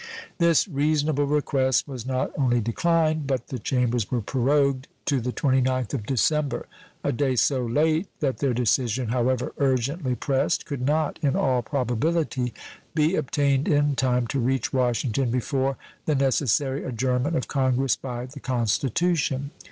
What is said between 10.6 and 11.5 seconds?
could not in